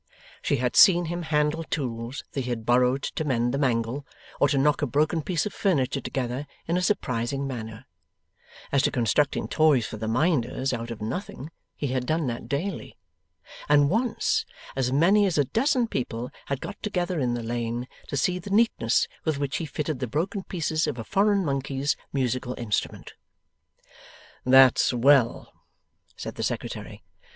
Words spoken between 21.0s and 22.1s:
foreign monkey's